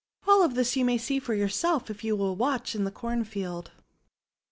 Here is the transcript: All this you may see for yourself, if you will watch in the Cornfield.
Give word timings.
All 0.27 0.47
this 0.47 0.75
you 0.75 0.83
may 0.83 0.97
see 0.97 1.19
for 1.19 1.35
yourself, 1.35 1.91
if 1.91 2.03
you 2.03 2.15
will 2.15 2.35
watch 2.35 2.73
in 2.73 2.85
the 2.85 2.91
Cornfield. 2.91 3.69